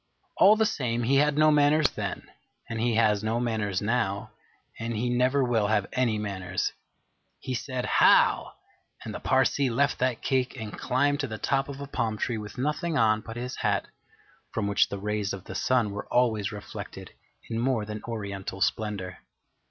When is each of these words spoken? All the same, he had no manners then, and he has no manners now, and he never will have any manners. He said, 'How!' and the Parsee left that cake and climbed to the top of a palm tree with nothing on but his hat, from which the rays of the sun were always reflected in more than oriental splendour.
All 0.37 0.55
the 0.55 0.65
same, 0.65 1.03
he 1.03 1.17
had 1.17 1.37
no 1.37 1.51
manners 1.51 1.91
then, 1.91 2.23
and 2.67 2.81
he 2.81 2.95
has 2.95 3.23
no 3.23 3.39
manners 3.39 3.83
now, 3.83 4.31
and 4.79 4.95
he 4.97 5.11
never 5.11 5.43
will 5.43 5.67
have 5.67 5.85
any 5.93 6.17
manners. 6.17 6.71
He 7.37 7.53
said, 7.53 7.85
'How!' 7.85 8.53
and 9.05 9.13
the 9.13 9.19
Parsee 9.19 9.69
left 9.69 9.99
that 9.99 10.23
cake 10.23 10.57
and 10.59 10.73
climbed 10.75 11.19
to 11.19 11.27
the 11.27 11.37
top 11.37 11.69
of 11.69 11.79
a 11.79 11.85
palm 11.85 12.17
tree 12.17 12.39
with 12.39 12.57
nothing 12.57 12.97
on 12.97 13.21
but 13.21 13.37
his 13.37 13.57
hat, 13.57 13.89
from 14.51 14.65
which 14.65 14.89
the 14.89 14.97
rays 14.97 15.33
of 15.33 15.43
the 15.43 15.53
sun 15.53 15.91
were 15.91 16.07
always 16.11 16.51
reflected 16.51 17.11
in 17.47 17.59
more 17.59 17.85
than 17.85 18.01
oriental 18.05 18.59
splendour. 18.59 19.19